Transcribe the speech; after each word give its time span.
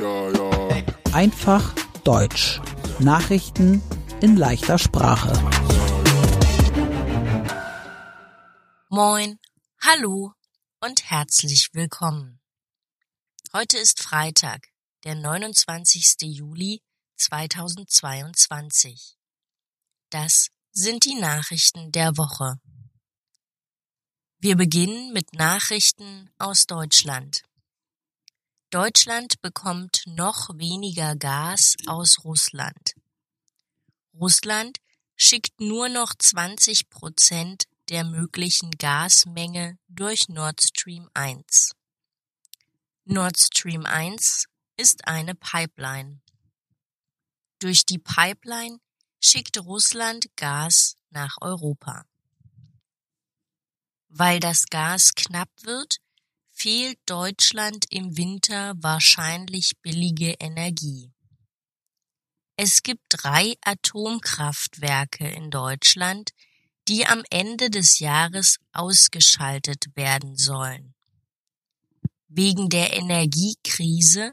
Ja, 0.00 0.30
ja. 0.30 0.50
Einfach 1.12 1.74
Deutsch. 2.04 2.58
Nachrichten 3.00 3.82
in 4.22 4.38
leichter 4.38 4.78
Sprache. 4.78 5.30
Moin, 8.88 9.38
hallo 9.82 10.32
und 10.80 11.10
herzlich 11.10 11.74
willkommen. 11.74 12.40
Heute 13.52 13.76
ist 13.76 14.02
Freitag, 14.02 14.68
der 15.04 15.16
29. 15.16 16.16
Juli 16.22 16.80
2022. 17.18 19.18
Das 20.08 20.48
sind 20.72 21.04
die 21.04 21.16
Nachrichten 21.16 21.92
der 21.92 22.16
Woche. 22.16 22.58
Wir 24.38 24.56
beginnen 24.56 25.12
mit 25.12 25.34
Nachrichten 25.34 26.30
aus 26.38 26.66
Deutschland. 26.66 27.42
Deutschland 28.70 29.40
bekommt 29.42 30.04
noch 30.06 30.48
weniger 30.56 31.16
Gas 31.16 31.74
aus 31.88 32.22
Russland. 32.22 32.94
Russland 34.14 34.78
schickt 35.16 35.60
nur 35.60 35.88
noch 35.88 36.14
20 36.16 36.88
Prozent 36.88 37.64
der 37.88 38.04
möglichen 38.04 38.70
Gasmenge 38.70 39.76
durch 39.88 40.28
Nord 40.28 40.62
Stream 40.62 41.10
1. 41.14 41.72
Nord 43.06 43.40
Stream 43.40 43.86
1 43.86 44.44
ist 44.76 45.08
eine 45.08 45.34
Pipeline. 45.34 46.20
Durch 47.58 47.84
die 47.84 47.98
Pipeline 47.98 48.78
schickt 49.20 49.58
Russland 49.58 50.26
Gas 50.36 50.94
nach 51.10 51.38
Europa. 51.40 52.04
Weil 54.06 54.38
das 54.38 54.66
Gas 54.66 55.16
knapp 55.16 55.50
wird, 55.62 55.96
fehlt 56.60 56.98
Deutschland 57.06 57.86
im 57.88 58.18
Winter 58.18 58.74
wahrscheinlich 58.76 59.72
billige 59.80 60.32
Energie. 60.32 61.10
Es 62.56 62.82
gibt 62.82 63.02
drei 63.08 63.54
Atomkraftwerke 63.62 65.26
in 65.26 65.50
Deutschland, 65.50 66.32
die 66.86 67.06
am 67.06 67.22
Ende 67.30 67.70
des 67.70 67.98
Jahres 67.98 68.58
ausgeschaltet 68.74 69.86
werden 69.94 70.36
sollen. 70.36 70.94
Wegen 72.28 72.68
der 72.68 72.92
Energiekrise 72.92 74.32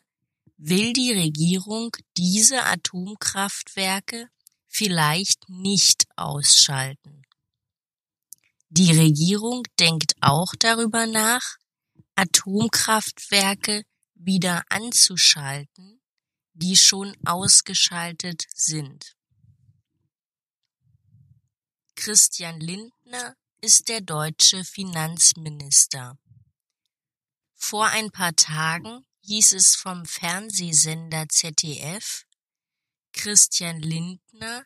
will 0.58 0.92
die 0.92 1.14
Regierung 1.14 1.96
diese 2.18 2.64
Atomkraftwerke 2.64 4.28
vielleicht 4.68 5.48
nicht 5.48 6.04
ausschalten. 6.18 7.22
Die 8.68 8.92
Regierung 8.92 9.64
denkt 9.80 10.16
auch 10.20 10.54
darüber 10.60 11.08
nach, 11.08 11.58
Atomkraftwerke 12.18 13.84
wieder 14.16 14.64
anzuschalten, 14.70 16.02
die 16.54 16.76
schon 16.76 17.16
ausgeschaltet 17.26 18.48
sind. 18.56 19.16
Christian 21.96 22.60
Lindner 22.60 23.36
ist 23.62 23.88
der 23.88 24.02
deutsche 24.02 24.64
Finanzminister. 24.64 26.18
Vor 27.54 27.86
ein 27.86 28.10
paar 28.10 28.36
Tagen 28.36 29.06
hieß 29.22 29.54
es 29.54 29.76
vom 29.76 30.04
Fernsehsender 30.06 31.30
ZDF, 31.30 32.26
Christian 33.14 33.80
Lindner 33.80 34.66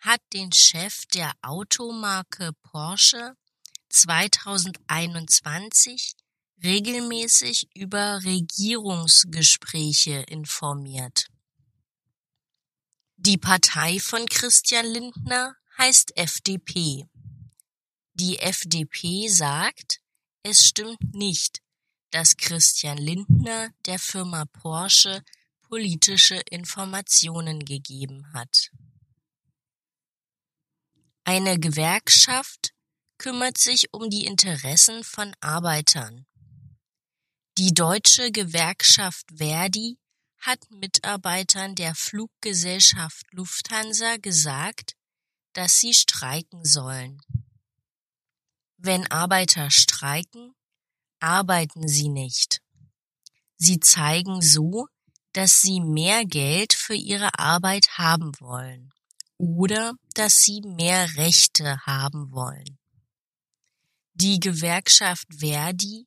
hat 0.00 0.20
den 0.34 0.52
Chef 0.52 1.06
der 1.06 1.32
Automarke 1.40 2.52
Porsche 2.62 3.36
2021 3.88 6.19
regelmäßig 6.62 7.68
über 7.74 8.22
Regierungsgespräche 8.24 10.24
informiert. 10.28 11.28
Die 13.16 13.38
Partei 13.38 13.98
von 13.98 14.26
Christian 14.26 14.86
Lindner 14.86 15.56
heißt 15.78 16.16
FDP. 16.16 17.06
Die 18.14 18.38
FDP 18.38 19.28
sagt, 19.28 20.00
es 20.42 20.66
stimmt 20.66 21.14
nicht, 21.14 21.60
dass 22.10 22.36
Christian 22.36 22.98
Lindner 22.98 23.70
der 23.86 23.98
Firma 23.98 24.44
Porsche 24.46 25.22
politische 25.62 26.36
Informationen 26.50 27.64
gegeben 27.64 28.32
hat. 28.32 28.70
Eine 31.24 31.58
Gewerkschaft 31.58 32.74
kümmert 33.18 33.58
sich 33.58 33.92
um 33.92 34.10
die 34.10 34.26
Interessen 34.26 35.04
von 35.04 35.32
Arbeitern. 35.40 36.26
Die 37.60 37.74
deutsche 37.74 38.32
Gewerkschaft 38.32 39.26
Verdi 39.36 39.98
hat 40.38 40.60
Mitarbeitern 40.70 41.74
der 41.74 41.94
Fluggesellschaft 41.94 43.26
Lufthansa 43.32 44.16
gesagt, 44.16 44.94
dass 45.52 45.76
sie 45.76 45.92
streiken 45.92 46.64
sollen. 46.64 47.20
Wenn 48.78 49.06
Arbeiter 49.10 49.70
streiken, 49.70 50.54
arbeiten 51.18 51.86
sie 51.86 52.08
nicht. 52.08 52.62
Sie 53.58 53.78
zeigen 53.78 54.40
so, 54.40 54.86
dass 55.34 55.60
sie 55.60 55.82
mehr 55.82 56.24
Geld 56.24 56.72
für 56.72 56.94
ihre 56.94 57.38
Arbeit 57.38 57.98
haben 57.98 58.32
wollen 58.40 58.90
oder 59.36 59.92
dass 60.14 60.36
sie 60.36 60.62
mehr 60.62 61.14
Rechte 61.16 61.78
haben 61.84 62.32
wollen. 62.32 62.78
Die 64.14 64.40
Gewerkschaft 64.40 65.26
Verdi 65.38 66.06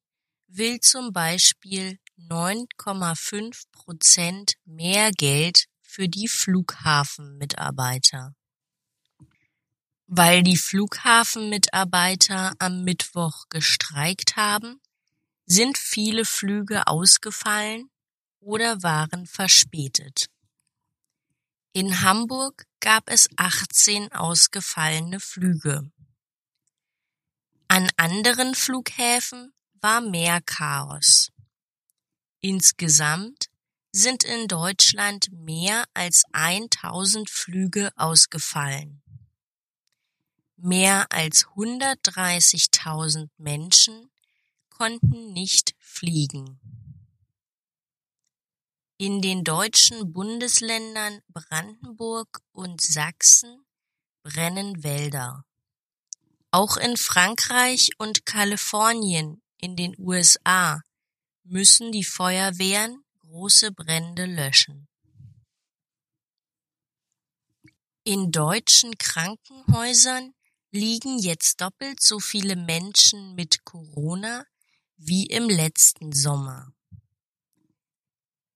will 0.55 0.79
zum 0.79 1.13
Beispiel 1.13 1.99
9,5 2.17 3.65
Prozent 3.71 4.53
mehr 4.65 5.11
Geld 5.11 5.65
für 5.81 6.07
die 6.07 6.27
Flughafenmitarbeiter. 6.27 8.35
Weil 10.05 10.43
die 10.43 10.57
Flughafenmitarbeiter 10.57 12.53
am 12.59 12.83
Mittwoch 12.83 13.45
gestreikt 13.49 14.35
haben, 14.35 14.79
sind 15.45 15.77
viele 15.77 16.23
Flüge 16.23 16.87
ausgefallen 16.87 17.89
oder 18.39 18.83
waren 18.83 19.25
verspätet. 19.25 20.27
In 21.71 22.01
Hamburg 22.01 22.65
gab 22.79 23.09
es 23.09 23.27
18 23.37 24.11
ausgefallene 24.11 25.19
Flüge. 25.19 25.91
An 27.67 27.89
anderen 27.97 28.53
Flughäfen 28.53 29.51
war 29.83 29.99
mehr 29.99 30.39
Chaos. 30.41 31.31
Insgesamt 32.39 33.49
sind 33.91 34.23
in 34.23 34.47
Deutschland 34.47 35.29
mehr 35.31 35.83
als 35.93 36.23
1000 36.31 37.29
Flüge 37.29 37.91
ausgefallen. 37.97 39.03
Mehr 40.55 41.11
als 41.11 41.45
130.000 41.47 43.29
Menschen 43.37 44.09
konnten 44.69 45.33
nicht 45.33 45.75
fliegen. 45.79 46.59
In 48.97 49.21
den 49.21 49.43
deutschen 49.43 50.13
Bundesländern 50.13 51.19
Brandenburg 51.27 52.39
und 52.53 52.79
Sachsen 52.79 53.65
brennen 54.23 54.81
Wälder. 54.83 55.43
Auch 56.51 56.77
in 56.77 56.95
Frankreich 56.95 57.89
und 57.97 58.25
Kalifornien 58.25 59.42
in 59.63 59.75
den 59.77 59.95
USA 59.97 60.83
müssen 61.43 61.93
die 61.93 62.03
Feuerwehren 62.03 63.05
große 63.19 63.71
Brände 63.71 64.25
löschen. 64.25 64.89
In 68.03 68.33
deutschen 68.33 68.97
Krankenhäusern 68.97 70.33
liegen 70.71 71.17
jetzt 71.17 71.61
doppelt 71.61 72.03
so 72.03 72.19
viele 72.19 72.57
Menschen 72.57 73.35
mit 73.35 73.63
Corona 73.63 74.45
wie 74.97 75.27
im 75.27 75.47
letzten 75.47 76.11
Sommer. 76.11 76.73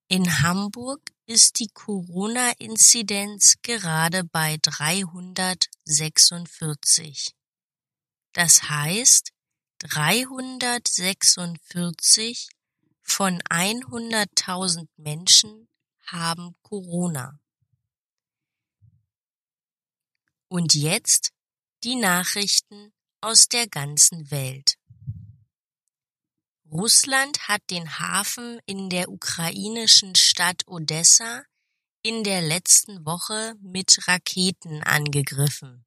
In 0.09 0.41
Hamburg 0.41 1.13
ist 1.25 1.59
die 1.59 1.69
Corona-Inzidenz 1.73 3.61
gerade 3.61 4.25
bei 4.25 4.57
346. 4.61 7.33
Das 8.33 8.63
heißt, 8.63 9.31
346 9.79 12.49
von 13.03 13.41
100.000 13.43 14.87
Menschen 14.97 15.69
haben 16.05 16.55
Corona. 16.61 17.39
Und 20.47 20.73
jetzt 20.73 21.31
die 21.83 21.95
Nachrichten 21.95 22.91
aus 23.21 23.47
der 23.47 23.67
ganzen 23.67 24.31
Welt. 24.31 24.77
Russland 26.71 27.47
hat 27.47 27.61
den 27.69 27.99
Hafen 27.99 28.59
in 28.65 28.89
der 28.89 29.09
ukrainischen 29.09 30.15
Stadt 30.15 30.63
Odessa 30.67 31.43
in 32.01 32.23
der 32.23 32.41
letzten 32.41 33.05
Woche 33.05 33.55
mit 33.61 34.07
Raketen 34.07 34.81
angegriffen. 34.83 35.85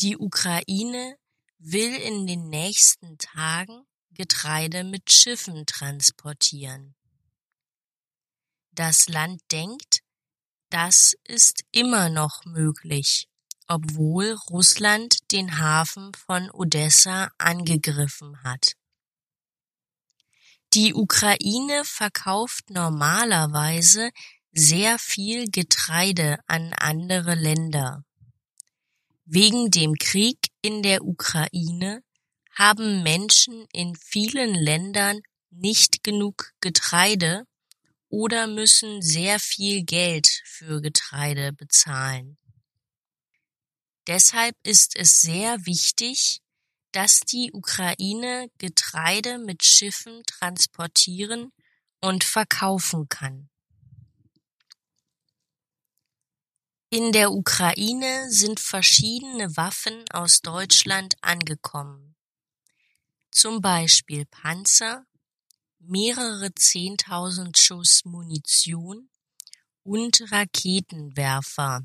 Die 0.00 0.16
Ukraine 0.16 1.18
will 1.58 1.94
in 1.94 2.26
den 2.26 2.48
nächsten 2.48 3.18
Tagen 3.18 3.86
Getreide 4.10 4.84
mit 4.84 5.12
Schiffen 5.12 5.66
transportieren. 5.66 6.94
Das 8.72 9.08
Land 9.08 9.40
denkt, 9.52 10.00
das 10.70 11.14
ist 11.24 11.64
immer 11.70 12.08
noch 12.08 12.44
möglich, 12.44 13.28
obwohl 13.68 14.36
Russland 14.50 15.32
den 15.32 15.58
Hafen 15.58 16.12
von 16.14 16.50
Odessa 16.50 17.30
angegriffen 17.38 18.42
hat. 18.42 18.72
Die 20.72 20.94
Ukraine 20.94 21.84
verkauft 21.84 22.70
normalerweise 22.70 24.10
sehr 24.52 24.98
viel 24.98 25.50
Getreide 25.50 26.38
an 26.46 26.72
andere 26.74 27.34
Länder. 27.34 28.04
Wegen 29.24 29.70
dem 29.70 29.94
Krieg 29.94 30.38
in 30.66 30.82
der 30.82 31.04
Ukraine 31.04 32.02
haben 32.50 33.04
Menschen 33.04 33.68
in 33.72 33.94
vielen 33.94 34.52
Ländern 34.52 35.20
nicht 35.50 36.02
genug 36.02 36.54
Getreide 36.60 37.46
oder 38.08 38.48
müssen 38.48 39.00
sehr 39.00 39.38
viel 39.38 39.84
Geld 39.84 40.26
für 40.44 40.80
Getreide 40.80 41.52
bezahlen. 41.52 42.36
Deshalb 44.08 44.56
ist 44.64 44.96
es 44.96 45.20
sehr 45.20 45.66
wichtig, 45.66 46.40
dass 46.90 47.20
die 47.20 47.52
Ukraine 47.52 48.48
Getreide 48.58 49.38
mit 49.38 49.64
Schiffen 49.64 50.24
transportieren 50.26 51.52
und 52.00 52.24
verkaufen 52.24 53.08
kann. 53.08 53.50
In 56.96 57.12
der 57.12 57.30
Ukraine 57.30 58.30
sind 58.30 58.58
verschiedene 58.58 59.54
Waffen 59.54 60.02
aus 60.14 60.40
Deutschland 60.40 61.14
angekommen. 61.20 62.16
Zum 63.30 63.60
Beispiel 63.60 64.24
Panzer, 64.24 65.04
mehrere 65.78 66.54
Zehntausend 66.54 67.58
Schuss 67.58 68.06
Munition 68.06 69.10
und 69.82 70.22
Raketenwerfer. 70.32 71.82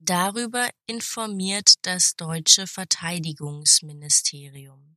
Darüber 0.00 0.68
informiert 0.86 1.74
das 1.82 2.16
deutsche 2.16 2.66
Verteidigungsministerium. 2.66 4.96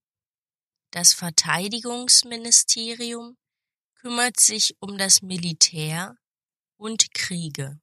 Das 0.90 1.14
Verteidigungsministerium 1.14 3.38
kümmert 3.94 4.40
sich 4.40 4.76
um 4.80 4.98
das 4.98 5.22
Militär 5.22 6.18
und 6.76 7.14
Kriege. 7.14 7.83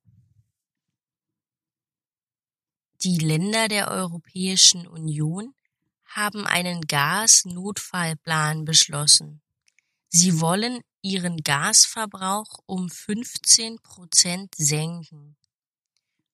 Die 3.03 3.17
Länder 3.17 3.69
der 3.69 3.91
Europäischen 3.91 4.87
Union 4.87 5.55
haben 6.05 6.47
einen 6.47 6.83
Gasnotfallplan 6.83 8.67
beschlossen. 8.67 9.41
Sie 10.11 10.39
wollen 10.41 10.83
ihren 11.01 11.39
Gasverbrauch 11.39 12.59
um 12.67 12.91
15 12.91 13.79
Prozent 13.79 14.55
senken. 14.55 15.39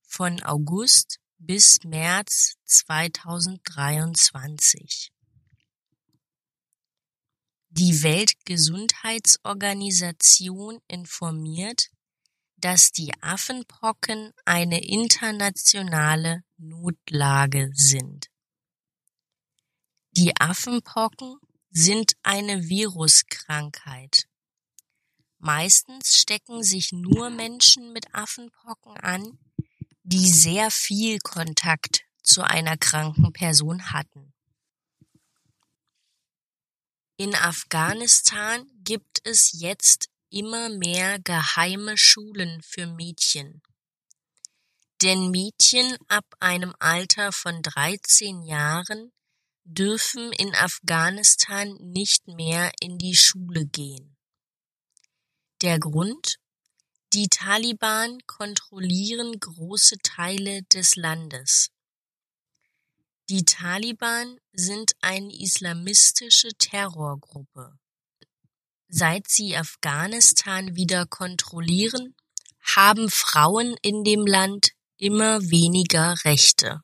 Von 0.02 0.42
August 0.42 1.20
bis 1.38 1.84
März 1.84 2.54
2023. 2.64 5.12
Die 7.68 8.02
Weltgesundheitsorganisation 8.02 10.80
informiert, 10.88 11.92
dass 12.56 12.90
die 12.90 13.12
Affenpocken 13.20 14.32
eine 14.44 14.84
internationale 14.84 16.42
Notlage 16.56 17.70
sind. 17.74 18.28
Die 20.12 20.34
Affenpocken 20.40 21.38
sind 21.70 22.14
eine 22.22 22.68
Viruskrankheit. 22.68 24.26
Meistens 25.38 26.16
stecken 26.16 26.62
sich 26.62 26.92
nur 26.92 27.28
Menschen 27.28 27.92
mit 27.92 28.14
Affenpocken 28.14 28.96
an, 28.96 29.38
die 30.02 30.26
sehr 30.30 30.70
viel 30.70 31.18
Kontakt 31.18 32.04
zu 32.22 32.42
einer 32.42 32.76
kranken 32.78 33.32
Person 33.32 33.92
hatten. 33.92 34.32
In 37.18 37.34
Afghanistan 37.34 38.66
gibt 38.82 39.20
es 39.24 39.52
jetzt 39.52 40.08
immer 40.30 40.68
mehr 40.68 41.18
geheime 41.20 41.96
Schulen 41.96 42.62
für 42.62 42.86
Mädchen. 42.86 43.62
Denn 45.02 45.30
Mädchen 45.30 45.96
ab 46.08 46.24
einem 46.40 46.74
Alter 46.78 47.32
von 47.32 47.62
13 47.62 48.42
Jahren 48.42 49.12
dürfen 49.64 50.32
in 50.32 50.54
Afghanistan 50.54 51.74
nicht 51.80 52.28
mehr 52.28 52.70
in 52.80 52.98
die 52.98 53.16
Schule 53.16 53.66
gehen. 53.66 54.16
Der 55.62 55.78
Grund? 55.78 56.36
Die 57.12 57.28
Taliban 57.28 58.18
kontrollieren 58.26 59.38
große 59.38 59.96
Teile 60.02 60.62
des 60.64 60.96
Landes. 60.96 61.70
Die 63.28 63.44
Taliban 63.44 64.38
sind 64.52 64.92
eine 65.00 65.32
islamistische 65.34 66.48
Terrorgruppe. 66.58 67.78
Seit 68.88 69.28
sie 69.28 69.56
Afghanistan 69.56 70.76
wieder 70.76 71.06
kontrollieren, 71.06 72.14
haben 72.62 73.10
Frauen 73.10 73.76
in 73.82 74.04
dem 74.04 74.26
Land 74.26 74.70
immer 74.96 75.40
weniger 75.42 76.14
Rechte. 76.24 76.82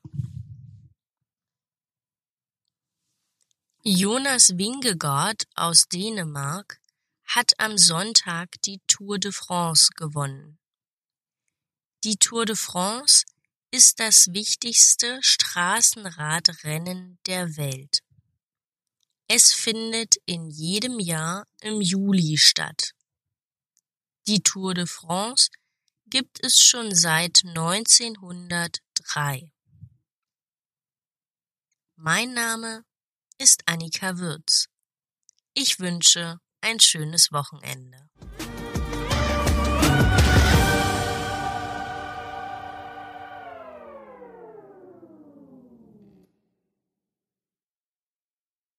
Jonas 3.85 4.59
Vingegaard 4.59 5.45
aus 5.55 5.89
Dänemark 5.89 6.81
hat 7.25 7.53
am 7.59 7.79
Sonntag 7.79 8.51
die 8.65 8.81
Tour 8.87 9.19
de 9.19 9.33
France 9.33 9.91
gewonnen. 9.97 10.59
Die 12.05 12.17
Tour 12.17 12.47
de 12.47 12.57
France 12.57 13.25
ist 13.71 14.01
das 14.01 14.33
wichtigste 14.33 15.19
Straßenradrennen 15.23 17.19
der 17.27 17.57
Welt. 17.57 18.02
Es 19.35 19.55
findet 19.55 20.17
in 20.27 20.51
jedem 20.51 21.01
Jahr 21.01 21.47
im 21.63 21.81
Juli 21.81 22.37
statt. 22.37 22.93
Die 24.27 24.43
Tour 24.43 24.75
de 24.75 24.87
France 24.87 25.49
gibt 26.05 26.45
es 26.45 26.59
schon 26.59 26.95
seit 26.95 27.43
1903. 27.43 29.51
Mein 31.97 32.35
Name 32.35 32.85
ist 33.39 33.63
Annika 33.65 34.19
Würz. 34.19 34.67
Ich 35.55 35.81
wünsche 35.81 36.39
ein 36.61 36.79
schönes 36.79 37.33
Wochenende. 37.33 38.11